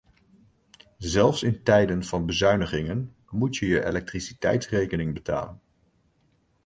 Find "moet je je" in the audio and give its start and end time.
3.29-3.85